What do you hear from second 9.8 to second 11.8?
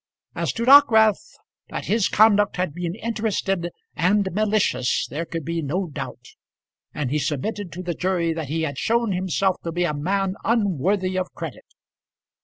a man unworthy of credit.